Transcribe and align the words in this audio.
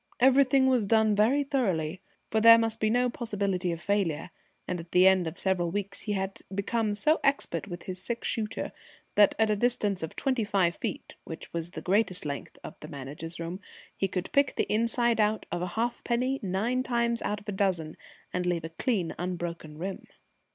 Everything 0.19 0.65
was 0.65 0.87
done 0.87 1.15
very 1.15 1.43
thoroughly, 1.43 2.01
for 2.31 2.41
there 2.41 2.57
must 2.57 2.79
be 2.79 2.89
no 2.89 3.07
possibility 3.07 3.71
of 3.71 3.79
failure; 3.79 4.31
and 4.67 4.79
at 4.79 4.93
the 4.93 5.05
end 5.05 5.27
of 5.27 5.37
several 5.37 5.69
weeks 5.69 6.01
he 6.01 6.13
had 6.13 6.41
become 6.55 6.95
so 6.95 7.19
expert 7.23 7.67
with 7.67 7.83
his 7.83 8.01
six 8.01 8.27
shooter 8.27 8.71
that 9.13 9.35
at 9.37 9.51
a 9.51 9.55
distance 9.55 10.01
of 10.01 10.15
25 10.15 10.75
feet, 10.77 11.13
which 11.23 11.53
was 11.53 11.69
the 11.69 11.83
greatest 11.83 12.25
length 12.25 12.57
of 12.63 12.73
the 12.79 12.87
Manager's 12.87 13.39
room, 13.39 13.59
he 13.95 14.07
could 14.07 14.31
pick 14.31 14.55
the 14.55 14.65
inside 14.73 15.21
out 15.21 15.45
of 15.51 15.61
a 15.61 15.67
halfpenny 15.77 16.39
nine 16.41 16.81
times 16.81 17.21
out 17.21 17.39
of 17.39 17.47
a 17.47 17.51
dozen, 17.51 17.95
and 18.33 18.47
leave 18.47 18.63
a 18.63 18.69
clean, 18.69 19.13
unbroken 19.19 19.77
rim. 19.77 20.07